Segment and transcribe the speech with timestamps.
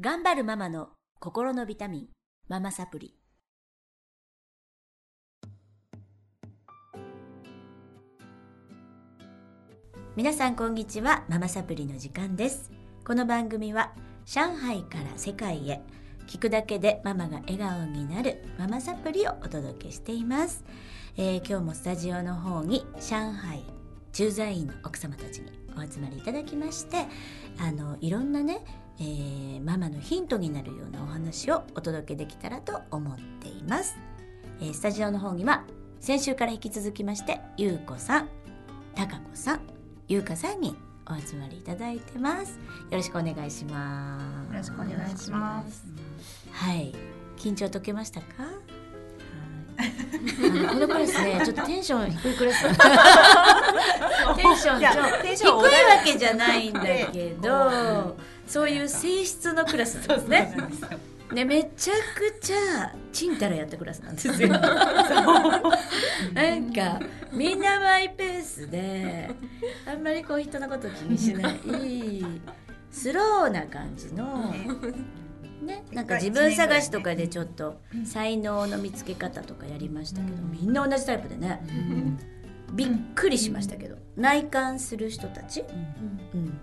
[0.00, 0.88] 頑張るママの
[1.20, 2.08] 心のビタミン、
[2.48, 3.14] ママサプリ。
[10.16, 12.70] 皆さんこんにちは、ママサプリの時間です。
[13.04, 13.92] この番組は
[14.24, 15.82] 上海から世界へ
[16.26, 20.64] 聞くだけでママが笑顔になるママサプリをお届けしています。
[21.18, 23.62] えー今日もスタジオの方に上海
[24.14, 27.06] 駐在員の奥様たちにお集まりいただきまして
[27.58, 28.64] あのいろんなね、
[29.02, 33.96] えーママのヒントになるようなお話をお届けできたらと思っています、
[34.60, 35.64] えースタジオの方には
[36.00, 38.28] 先週から引き続きましてゆうこさん
[38.94, 39.60] たかこさん
[40.08, 42.52] ゆうかさんにお集まりいただいてます。
[42.52, 42.58] よ
[42.92, 44.52] ろしくお願いします。
[44.52, 45.84] よろしくお願いします。
[46.52, 46.94] はい。
[47.36, 48.26] 緊張解けましたか？
[50.72, 52.62] このクラスね、ちょっとテンション低いクラス。
[54.36, 56.04] テンションテン低いわション穏やか。
[56.04, 58.16] けじゃないんだけど、
[58.52, 60.54] そういう性質のクラスなんですね。
[61.32, 64.48] ね、めちゃくちゃちんたらやったクラスなんですよ。
[64.52, 64.58] な
[66.56, 67.00] んか
[67.32, 69.30] みんなマイペースで、
[69.90, 71.62] あんまりこう人のこと気にしない
[72.90, 74.54] スローな感じの。
[75.64, 81.62] ね、なんか自分探しとかでちょっと才能の見つけ方とかやりましたけど、みんな同じタイプでね、
[82.74, 85.64] びっくりしましたけど内観する人たち、
[86.34, 86.60] うん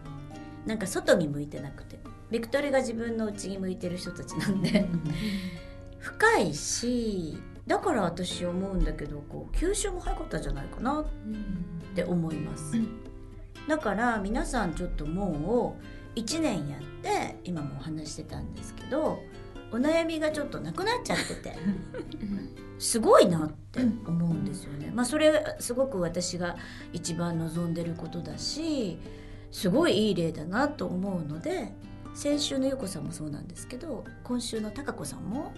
[0.70, 2.00] なんか外に向いてなくて。
[2.30, 4.88] ビクトリが自分の内に向いてる人たちなんで、
[5.98, 11.06] 深いしだから私思うんだけどこう吸収も早かったんじゃないかなっ
[11.95, 12.73] て思います、
[13.67, 15.75] だから皆さんちょっとも
[16.16, 19.23] う1年やって今もお話ししてたんですけど
[19.72, 21.58] お悩みがちょっとなくなっちゃってて。
[22.78, 24.90] すごいなって思うんですよね。
[24.95, 26.56] まあそれすごく私が
[26.94, 29.00] 一番望んでることだし
[29.52, 31.73] すごいいい例だなと思うので
[32.14, 35.53] 先週のゆうこさんもそうなんですけど今週のたかこさんも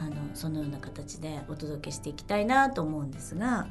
[0.00, 3.68] あのそのような形でお届けしていきたいなと思うんですが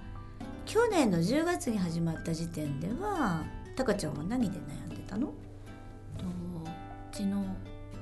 [0.66, 3.44] 去年の10月に始まった時点では
[3.76, 5.28] たかちゃんは何で悩んでたの？
[6.18, 7.44] とうちの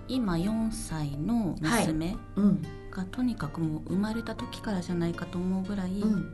[0.09, 2.61] 今4歳の娘うん。
[2.91, 6.33] がとにかくもう生まれた時からじゃないかと思うぐらいうん、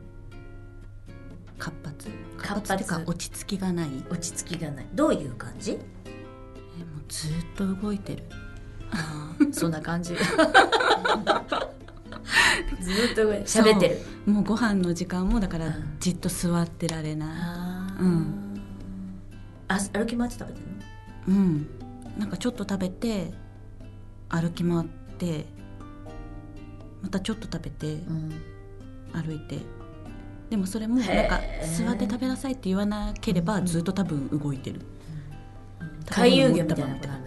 [1.64, 2.10] 活発。
[2.36, 2.74] 活発。
[2.74, 3.88] っていうか落ち着きがない。
[3.88, 4.86] えも落ち着きがない。
[4.92, 5.72] どういう感じ？
[5.72, 5.78] う
[7.08, 8.24] ずっと動いてる。
[9.50, 10.14] そんな感じ。
[12.80, 13.98] ずっと喋ってる。
[14.26, 15.96] もうご飯の時間もだからうん。
[16.00, 18.04] じっと座ってられなあー。
[18.04, 18.60] うん。
[19.68, 20.66] あ歩き回って食べてる
[21.28, 21.34] の？
[21.34, 21.66] いうん。
[22.18, 23.32] なんかちょっと食べて
[24.28, 25.46] 歩き回って
[27.02, 28.02] またちょっと食べて
[29.12, 29.60] 歩いて
[30.54, 31.40] でもそれもなんか
[31.76, 34.82] 座って食べなさいって言わなければずっと多分動いてる。
[36.08, 37.18] 回遊魚みたいな子な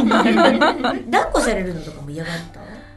[0.00, 1.04] んだね。
[1.10, 2.34] 抱っこされるのとかも嫌がっ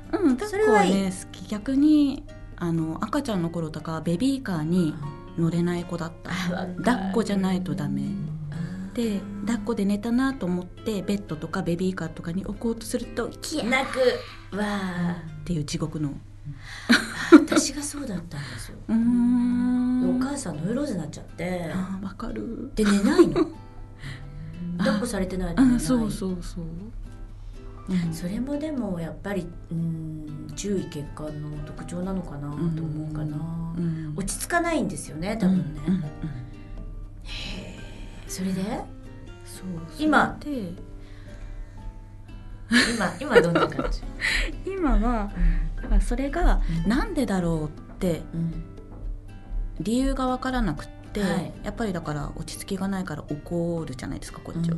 [0.10, 0.18] た？
[0.18, 2.24] うん、そ抱っこはね好き逆に
[2.56, 4.96] あの赤ちゃんの頃とかベビーカーに
[5.38, 6.32] 乗れない子だった。
[6.78, 8.04] 抱っこじゃないとダメ。
[8.94, 14.00] で抱っこで寝たなと思ってベッドとかベビーカーとかに置こうとするとキヤ泣く。
[14.56, 16.14] わあていう地獄の
[17.32, 18.78] 私がそうだったんですよ。
[18.90, 21.72] お母さんノイローゼになっちゃって。
[22.02, 22.72] わかる。
[22.76, 23.48] で寝ないの。
[24.78, 25.76] 抱っこされてないと寝ない。
[25.76, 26.64] うんそうそうそう、
[27.90, 28.14] うん。
[28.14, 33.38] それもでもやっぱりうん注意欠陥の特徴なのかなと思うかな、
[33.78, 34.14] うん。
[34.16, 36.04] 落ち着かないんですよね多分ね、うんうんうん。
[38.28, 38.62] それで？
[39.46, 39.66] そう
[40.00, 40.38] 今？
[42.72, 44.02] 今今どんな感じ、
[44.66, 45.30] 今は
[45.82, 48.64] だからそれがなんでだろうってうん。
[49.80, 51.54] 理由が分からなくって、はい。
[51.64, 54.78] やっぱりだから落ち着きがないから怒るじゃないですかこっちは。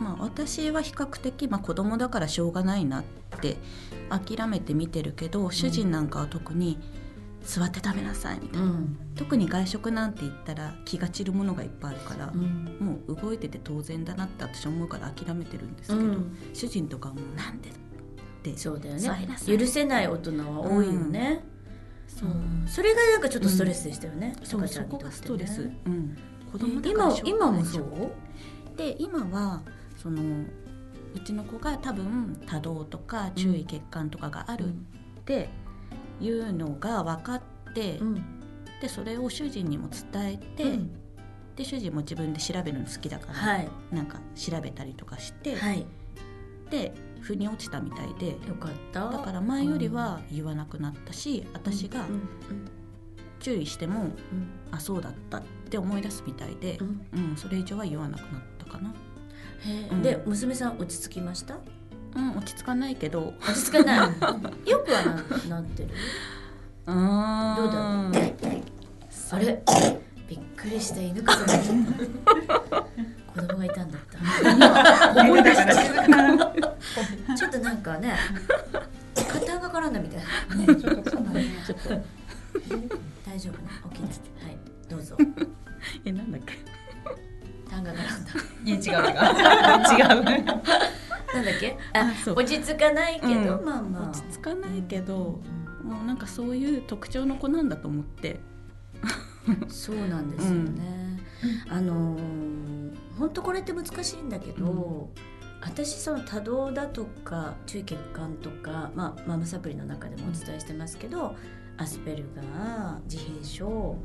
[0.00, 3.04] まあ私は比較的、まあ、子供だからしょうがないなっ
[3.40, 3.58] て
[4.08, 6.78] 諦めて見てるけど、主人なんかは特に
[7.42, 8.98] 座って食べなさいみたいな、うん。
[9.14, 12.76] 特に外食なんて言ったら気が散るものがいっぱいあるから、うん。
[12.80, 16.36] もう動いてて当然だなって私は思うから諦めてるんですけど、うん。
[16.54, 17.70] 主人とかはもうなんで
[18.40, 19.28] ってそうだよね。
[19.46, 21.44] 許せない大人は多いよね、
[22.08, 22.30] そう。
[22.30, 22.66] うん。
[22.66, 26.16] それがなんかちょっとストレスでしたよね、そうそこがストレス、うん、
[26.50, 28.12] 子供今今もそう？
[28.76, 29.62] で今は
[29.96, 30.22] その
[31.14, 34.70] うちの子が多分多動とか注意欠陥とかがあるっ
[35.24, 35.48] て
[36.20, 37.42] いうのが分かっ
[37.74, 38.24] て、うん。
[38.80, 40.90] でそれを主人にも伝えて、うん。
[41.56, 43.68] で主人も自分で調べるの好きだから、はい。
[43.92, 45.86] なんか調べたりとかして、はい。
[46.70, 48.28] で腑に落ちたみたいで。
[48.48, 49.08] よかった。
[49.10, 52.28] だから前よりは言わなくなったし、私がうん
[53.40, 54.12] 注意しても、うん。
[54.70, 56.78] あそうだったって思い出すみたいで。
[56.80, 57.06] う、ん。
[57.30, 58.92] うんそれ以上は言わなくなったかな。
[59.64, 61.56] へで娘さん落ち着きました？
[62.16, 63.34] うん落ち着かないけど。
[63.40, 64.08] 落ち着かない。
[64.70, 65.04] よくは
[65.48, 65.90] ななってる？
[66.86, 66.96] うん。
[66.96, 68.10] どうだ？
[68.12, 68.22] ろう
[69.32, 69.62] あれ。
[70.28, 72.80] びっくりした犬かと思った
[73.42, 74.00] 子供がいたんだっ
[75.12, 75.20] た。
[75.22, 75.69] 思い出した
[77.92, 78.14] かね
[79.14, 80.56] 肩が絡んだみたいな。
[80.56, 81.88] ねちょっとかなりちょっと
[83.26, 83.68] 大丈夫ね。
[83.94, 84.58] 起きてはい
[84.88, 85.16] どうぞ。
[86.04, 86.54] えなんだっけ？
[87.70, 88.32] 痰が絡んだ。
[88.64, 89.16] いや違う違う。
[89.98, 90.24] 違う。
[90.24, 91.78] なんだっけ？
[91.94, 93.64] ああ落ち着かないけど、うん。
[93.64, 94.10] まあまあ。
[94.10, 95.40] 落ち着かないけど、
[95.84, 98.40] もうなんかそういう特徴の子なんだと思って。
[99.68, 101.20] そうなんですよね。
[101.68, 102.16] あの
[103.18, 105.08] 本当これって難しいんだけど、
[105.62, 111.36] 私その多動だとか注意欠陥とか、まあ、ママサプリの中でもお伝えしてますけど、
[111.76, 113.96] アスペルガー自閉症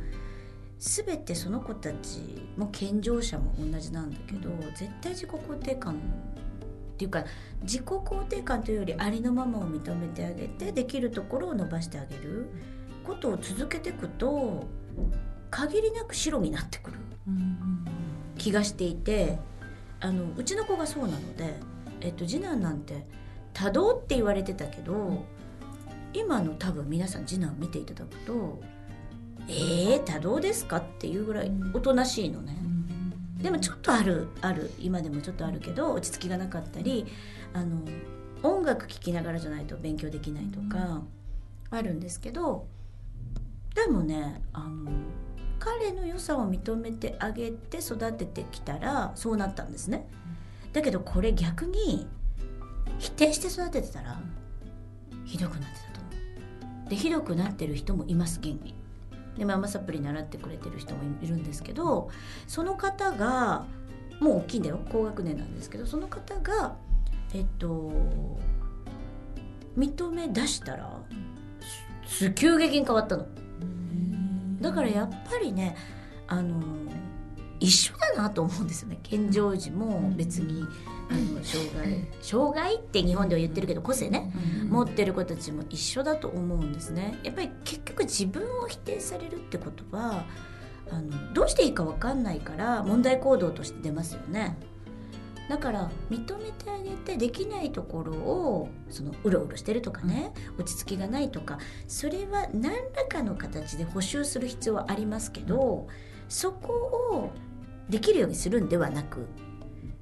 [0.77, 5.97] 全てその子たちも健常者も同じなんだけど絶対自己肯定感っ
[6.97, 7.25] ていうか
[7.61, 12.47] 自己肯定感というよりありのままを認めてあげてできるところを伸ばしてあげる
[13.03, 14.67] ことを続けていくと
[15.51, 16.97] 限りなく白になってくる
[18.37, 19.39] 気がしていて
[20.05, 21.55] あのうちの子がそうなので、
[21.99, 23.07] えっと、次男なんて
[23.53, 25.25] 多動って言われてたけど
[26.13, 28.61] 今の多分皆さん次男見ていただくと
[29.49, 32.55] 「えー、多動ですか?」っていうぐらいおとなしいのね。
[33.41, 37.05] でもちょっとあるある今でもちょっとあるけど落ち着きがなかったり
[37.53, 37.81] あの
[38.41, 41.03] 音楽聴きながらじゃないと勉強できないとか
[41.69, 42.65] あるんですけど
[43.75, 44.89] でもねあの
[45.65, 50.07] 彼の良さを認めてあげて育ててきたらそうなったんですね。
[50.73, 52.05] だけどこれ逆に
[52.99, 54.21] 否定して育ててたら
[55.25, 56.89] ひどくなってたと思う。
[56.89, 58.75] でひどくなってる人もいます現に。
[59.39, 62.09] でママサプリ習ってくれてる人もいるんですけど
[62.47, 63.65] その方が
[64.21, 66.75] もう大きいんだよ高学年なんですけどその方が
[67.33, 67.91] えっと
[69.75, 71.01] 認め出したら
[72.35, 73.25] 急激に変わったの。
[74.65, 75.75] だからやっぱりね
[76.27, 76.59] あの
[77.59, 78.99] 一緒だなと思うんですよね。
[79.03, 80.63] 健常時も別に
[81.09, 84.33] あの障害障害って日本では言ってるけど個性ね
[84.67, 87.19] 持ってる子たちも一緒だと思うんですね。
[87.23, 90.25] やっぱり結局自分を否定されるってことは
[90.89, 94.57] あのどうしていいか分かんないから問題行動として出ますよね
[95.47, 105.87] だから認めてあげてできないところをそのうろうろしてるとかね、落ち着きがないとかそれは何らかの形で補修する必要はありますけど、
[106.29, 107.31] そこを
[107.89, 109.27] できるようにするんではなく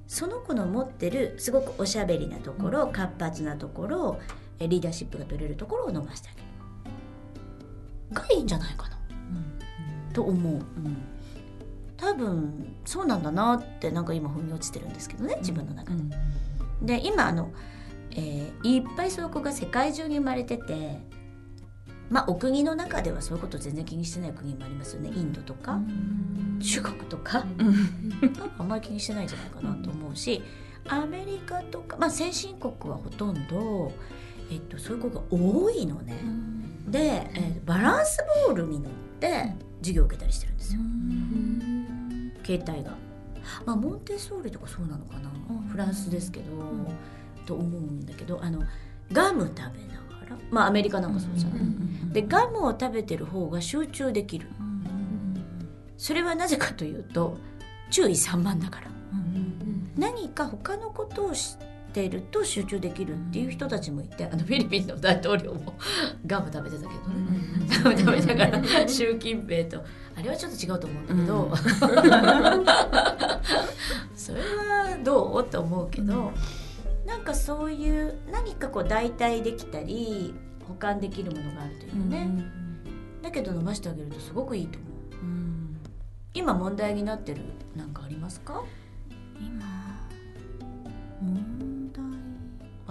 [0.06, 4.18] その子の持ってるすごくおしゃべりなところ、活発なところ
[4.58, 6.46] えリーダーシップが取れるところを伸ばしてあげる。
[8.12, 8.98] がいいんじゃないかな。
[10.12, 10.62] と思う。
[12.04, 16.96] 多分そうなんだなってなんか今腑に落ちてるんですけどね自分の中で。
[16.98, 17.50] で今あの、
[18.10, 21.00] えーいっぱいそういう子が世界中に生まれてて
[22.10, 25.10] まあお国の中ではそういうこと全然気にしてない国もありますよね。
[25.14, 25.80] インドとか、
[26.60, 27.46] 中国とか、
[28.58, 30.42] あんまり気にしてないんじゃないかなと思うし
[30.86, 33.92] アメリカとか、まあ、先進国はほとんど、
[34.50, 36.20] えっと、そういう子が多いのね。
[36.86, 40.80] で、えーバランスボールに乗って授業を受けたりしてるんですよ。
[42.44, 42.92] 携帯が。
[43.66, 45.30] まあ、モンテッソーリとかそうなのかな、
[45.70, 46.46] フランスですけど、
[47.44, 48.62] と思うんだけどあの
[49.12, 49.70] ガム食べなが
[50.30, 50.36] ら？
[50.50, 51.60] まあアメリカなんかそうじゃない、
[52.12, 54.48] でガムを食べてる方が集中できる。
[55.98, 57.36] それはなぜかというと
[57.90, 58.86] 注意散漫だから
[59.96, 61.66] 何か他のことをして
[62.02, 65.74] いると集中できるっていう人たちもいてあのフィリピンの大統領も
[66.26, 67.14] ガム食べてたけどね、
[67.84, 69.84] ガム食べながら習近平と。
[70.16, 71.52] あれはちょっと違うと思うんだけど、
[74.14, 75.42] それはどう？
[75.44, 76.32] って思うけど、
[77.06, 80.34] なんかそういう何かこう代替できたり
[80.68, 82.28] 保管できるものがあるというね、
[83.22, 84.90] だけど伸ばしてあげるとすごくいいと思う。
[86.36, 87.42] 今問題になってる
[87.76, 88.62] なんかありますか？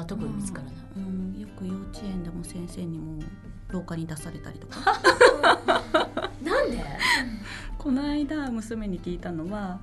[0.03, 3.21] あ特に見つからない、うん、よく幼稚園でも先生にも
[3.69, 4.79] 廊下に出されたりとか。
[6.43, 6.83] なんで？
[7.79, 9.79] この間娘に聞いたのは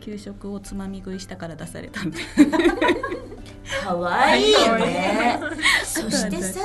[0.00, 2.20] 給食をつまみ食いしたから出されたんで。
[3.82, 5.40] 可愛いよね。
[5.84, 6.60] そしてさ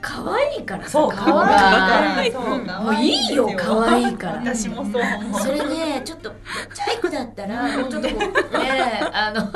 [0.00, 0.90] 可愛いからさ。
[0.90, 2.32] そう顔が可愛い。
[2.32, 3.48] からもういいよ。
[3.56, 4.38] 可愛いから。
[4.38, 5.40] 私もそう思う。
[5.40, 6.36] それねちょっとちっ
[6.74, 9.52] ちゃい子だったらもうちょっとこうねあの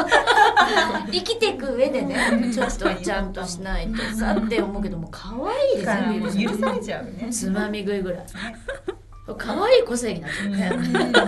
[1.10, 7.28] 生きて上でねちょっとちゃんとしないとさって思うけども可愛いですよ許されちゃうね。
[7.30, 8.26] つまみ食いぐらい
[9.38, 11.20] 可愛い個性になっちゃうね本当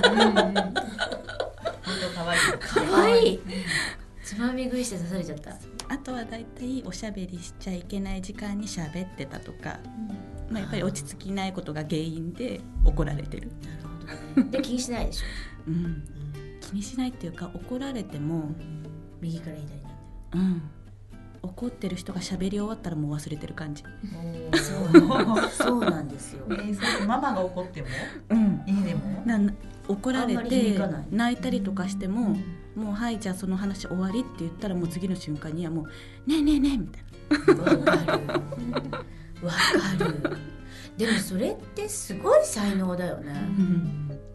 [2.14, 3.40] 可愛い可愛い
[4.22, 5.56] つまみ食いして刺されちゃった
[5.88, 9.80] あとはだいたいおしゃべりしちゃいけない時間に喋ってたとか、
[10.50, 13.50] まあ、やっぱり落ち着きないことが原因で怒られてる、
[14.50, 15.24] で気にしないでしょ
[15.68, 16.04] うん、
[16.60, 18.50] 気にしないっていうか怒られても、
[19.20, 19.82] 右から左なん。
[19.82, 19.94] だよ
[20.34, 20.62] うん、
[21.42, 26.44] 怒ってる人が喋り終わったらもう忘れてる感じ、そうそうなんですよ。
[26.50, 27.88] えーそれママが怒っても？
[28.30, 29.22] うん、家でも？
[29.24, 29.40] な
[29.88, 31.06] 怒られあんまりて響かない。
[31.10, 32.36] 泣いたりとかしても、
[32.76, 35.84] もうはいじゃあその話終わりって言ったらもう次の瞬間にはもう
[36.28, 37.02] 「ねえねえねえ」みたい
[37.56, 37.64] な。
[37.64, 38.22] わかる。
[39.46, 40.36] わかる。
[40.98, 43.32] でもそれってすごい才能だよね。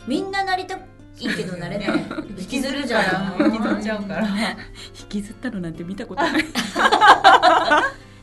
[0.07, 0.79] みんななりた
[1.19, 2.05] いけどなれない。
[2.37, 3.45] 引きずるじゃん。
[3.45, 4.27] 引きずっちゃうから。
[4.27, 6.45] 引きずったのなんて見たことない。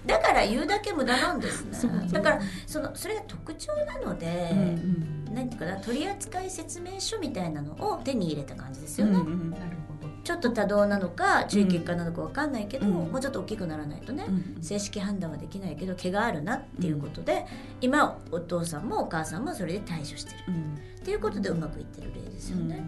[0.07, 1.69] だから言うだけ無駄なんですね。
[1.73, 2.11] そうそう。
[2.13, 9.51] だからそのそれが特徴なので、うん何ていうかな取扱説明書みたいなのを手に入れた感じですよね、うんうん。
[9.51, 9.80] なるほど
[10.23, 12.93] ちょっと多動なのか注意欠陥なのかわかんないけど、うん。
[12.93, 17.47] もうちょっと大きくならないとね、うん正式判断はできないけど毛があるなっていうことで、
[17.81, 20.37] 今お父さんもお母さんもそれで対処してる。
[20.49, 20.79] うん。
[21.01, 22.83] っていうことでうまくいってる例ですよね、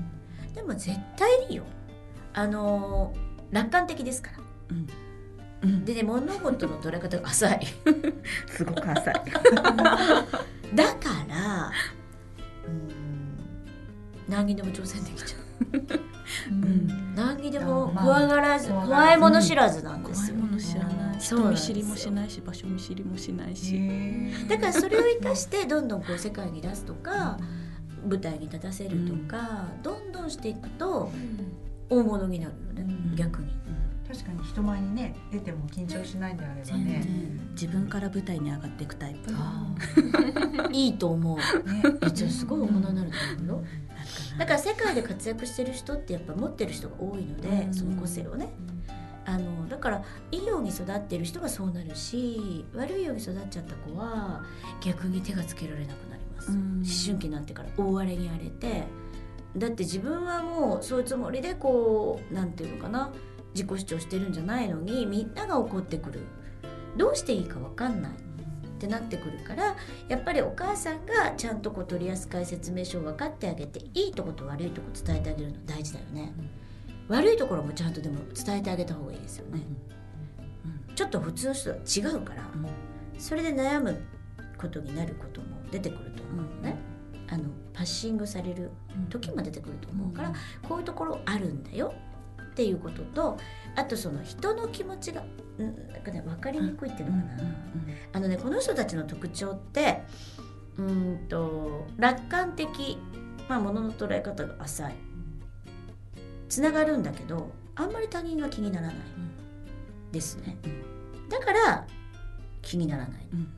[0.55, 1.65] でも絶対いいよ。
[2.35, 4.39] あのー楽観的ですから。
[4.71, 4.89] うん。
[5.63, 5.85] うん。
[5.85, 7.67] でね物事の捉え方が浅い。
[8.49, 9.15] すごく浅い。
[10.75, 11.71] だから
[12.67, 13.39] うん
[14.27, 16.01] 何にでも挑戦できちゃう
[16.51, 17.15] ん。
[17.15, 23.81] 何にでもまあ怖がらず、怖いもの知らずなんですよ、怖いもの知らない人見知りもしないし場所見知りもしないし、
[24.49, 27.39] だからそれを生かしてどんどんこう世界に出すとか
[28.09, 31.11] 舞台に立たせるとか、どんどんしていくと
[31.89, 33.17] 大物になるよね、うん。
[33.17, 33.53] 逆に。
[34.13, 39.33] 確かに人前にね出ても緊張しないんであれば全ね然自分から舞台に上がっていくタイプ。
[39.35, 39.75] あ
[40.71, 41.39] いいと思う。
[41.39, 41.83] ね。
[42.03, 43.65] えじゃあすごい大物になると思うよ。
[44.39, 47.75] だから世界で活躍してる人ってやっぱ持ってる人が多いので、うん。
[47.75, 48.49] その個性をね。
[49.25, 50.03] あのだから
[50.33, 54.43] いいように育ってる人がそうなるし悪いように育っちゃった子は
[54.81, 56.57] 逆に手がつけられなくなります、うん。
[56.57, 58.85] 思春期になってから大荒れに荒れて。
[59.57, 63.11] だって自分はもうそういうつもりでこうなんていうのかな
[63.55, 66.21] 自己主張してるんじゃないのにみんなが怒ってくる。
[66.97, 68.15] どうしていいか分かんないっ
[68.79, 69.77] てなってくるから
[70.09, 76.35] やっぱりお母さんがちゃんとこう取扱説明書を分かってあげていいとこと悪いとこ伝えてあげるの大事だよね、
[77.09, 79.63] 悪いところもちゃんとでも伝えてあげた方がいいですよね、
[80.95, 82.67] ちょっと普通の人とは違うからうん
[83.19, 84.03] それで悩む
[84.59, 86.77] ことになることも出てくると思うのね、
[87.31, 88.71] あのパッシングされる
[89.09, 90.33] 時も出てくると思うから、
[90.69, 91.95] こういうところあるんだよ
[92.53, 93.39] っていうことと
[93.75, 95.25] あとその人の気持ちが
[95.59, 97.45] うんなんかね分かりにくいっていうのかな、
[98.13, 100.03] あのねこの人たちの特徴って
[100.77, 102.99] うーんと楽観的、
[103.49, 104.95] まあ、ものの捉え方が浅い。
[106.49, 108.97] つながるんだけどあんまり他人が気にならない。
[110.13, 110.59] ですね。
[111.31, 111.87] だから
[112.61, 113.29] 気にならない。
[113.33, 113.49] うん。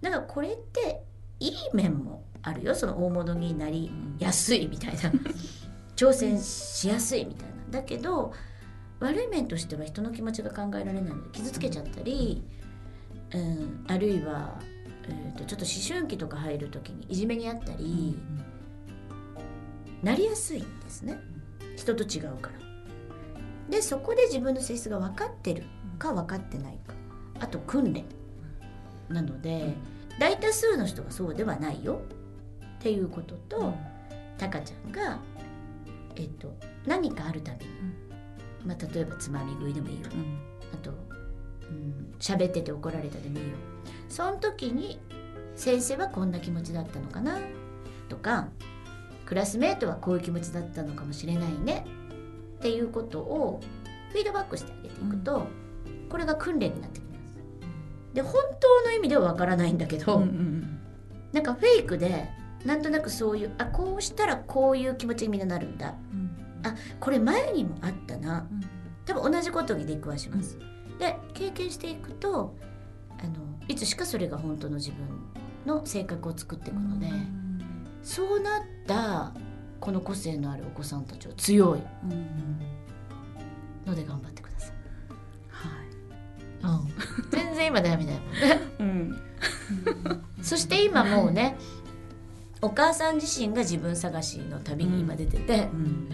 [0.00, 1.02] だからこれって
[1.40, 2.74] いい面もあるよ。
[2.74, 5.12] その大物になりやすいみたいな。
[5.94, 8.32] 挑戦しやすいみたいなだけど
[9.00, 12.42] 悪い面としては人の気持ちが考えられないので傷つけちゃったり、
[13.34, 14.58] うん、あるいは、
[15.08, 18.16] えー、とちょっと思春期とか入る時にいじめにあったり、
[20.02, 21.18] なりやすいんですね。
[21.76, 22.58] 人と違うから。
[23.68, 25.64] でそこで自分の性質が分かってる
[25.98, 26.94] か分かってないか。
[27.40, 28.04] あと訓練。
[29.08, 29.74] なので
[30.18, 32.00] 大多数の人がそうではないよ。
[32.78, 33.74] っていうことと、
[34.38, 35.18] タカちゃんが、
[36.16, 36.54] えっと、
[36.86, 37.72] 何かあるたびに、
[38.64, 40.08] まあ、例えばつまみ食いでもいいよ。
[40.12, 40.38] うん。
[40.72, 43.54] あとうん喋ってて怒られたでもいいよ。
[44.08, 45.00] その時に
[45.56, 47.38] 先生はこんな気持ちだったのかな？
[48.08, 48.48] とか
[49.24, 51.86] クラスメートはこういう気持ちだったのかもしれないね。
[52.58, 53.60] っていうことを
[54.12, 55.46] フィードバックしてあげていくと、
[56.08, 57.34] これが訓練になってきます。
[58.14, 60.80] で本当の意味ではわからないんだけど、うんうん。
[61.32, 62.28] なんかフェイクで
[62.64, 65.94] なんとなくそういうあこうしたらこういう気持ちにみんななるんだ。
[66.12, 66.23] うん
[66.64, 68.46] あこれ前にもあったな。
[68.50, 68.60] うん。
[69.04, 70.58] 多分同じことに出くわします。
[70.98, 72.56] で経験していくと
[73.18, 73.34] あの
[73.68, 75.06] いつしかそれが本当の自分
[75.66, 77.08] の性格を作っていくので、
[78.02, 79.32] そうなった
[79.80, 81.82] この個性のあるお子さんたちは強い。
[82.04, 82.12] うん。
[82.12, 82.74] うん
[83.86, 84.72] ので頑張ってください。
[85.50, 87.30] はい。
[87.30, 88.60] 全然今ダメだよね。
[88.78, 89.20] うん。
[90.42, 91.56] そして今もうね
[92.64, 96.08] お母さん自身が自分探しの旅に今出てて、うん。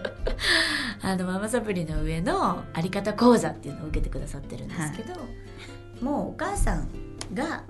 [1.00, 5.14] あのママサプリの上のあり方講座っていうのを受けてくださってるんですけど、
[6.02, 6.88] もうお母さん
[7.32, 7.64] が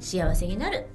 [0.00, 0.86] 幸せになる。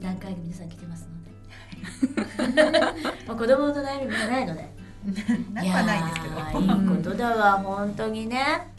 [0.00, 2.80] 段階に皆さん来てますので。
[3.28, 4.72] もう子供の悩みもないので。
[5.52, 6.60] なくはないですけど。
[6.60, 8.72] いいことだわ本当にね。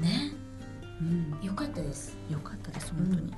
[0.00, 0.30] ね。
[1.00, 2.16] うん、よかったです。
[2.30, 3.34] よかったです本当に、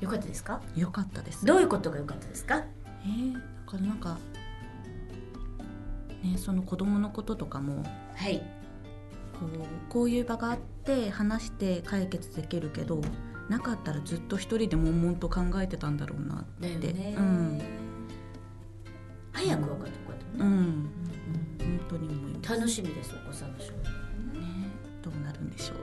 [0.00, 0.60] よかったですか？
[0.76, 1.44] よかったです。
[1.44, 2.64] どういうことがよかったですか？
[3.04, 4.18] えー、だからなんか
[6.22, 8.42] ねその子供のこととかもはい。
[9.38, 9.48] こう
[9.88, 13.00] こういう場があって話して解決できるけど
[13.48, 16.66] なかったらずっと一人で悶々と考えてたんだろうなって。
[16.68, 17.60] うん、
[19.32, 23.74] 早く分かってこうやうん、ってね、本当に思います、ね、楽しみですお子さんの将来。
[25.00, 25.78] どうなるんでしょう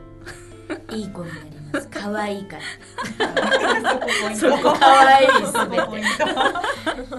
[0.96, 1.42] いい子になり
[1.74, 1.88] ます。
[1.90, 2.64] 可愛いから。
[4.36, 5.84] そこ可愛いすそべて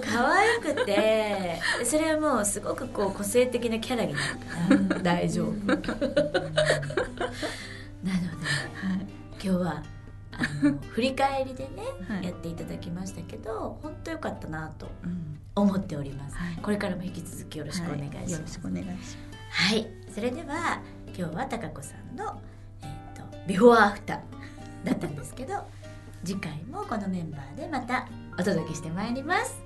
[0.03, 4.21] 可愛くてそれはもうすごくこう個性的なキャラにな
[4.69, 5.01] るから。
[5.03, 5.53] 大丈夫。
[5.53, 5.89] なのではい。
[9.33, 9.83] 今日は
[10.33, 11.71] あの振り返りでね、
[12.09, 12.25] はい。
[12.25, 15.39] やっていただきましたけど本当良かったなとうん。
[15.57, 16.57] 思っております、はい。
[16.63, 19.17] これからも引き続きよろしくお願いします、はよろしくお願いします。
[19.51, 20.83] はい、それでは
[21.17, 22.39] 今日は高子さんの、
[23.47, 24.19] ビフォーアフター
[24.85, 25.55] だったんですけど
[26.25, 29.61] 次回もこのメンバーでまたお届けしてまいります。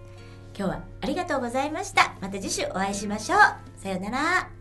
[0.56, 2.14] 今日はありがとうございました。
[2.20, 3.38] また次週お会いしましょう。
[3.80, 4.59] さようなら。